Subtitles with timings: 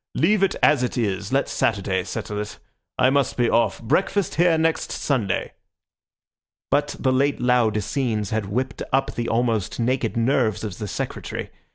[0.15, 1.31] "Leave it as it is.
[1.31, 2.57] Let Saturday settle it.
[2.97, 3.79] I must be off.
[3.83, 5.53] Breakfast here next Sunday."
[6.71, 11.51] But the late loud scenes had whipped up the almost naked nerves of the Secretary.